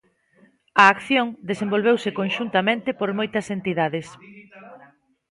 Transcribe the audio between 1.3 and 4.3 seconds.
desenvolveuse conxuntamente por moitas entidades.